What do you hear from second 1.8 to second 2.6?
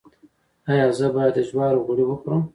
غوړي وخورم؟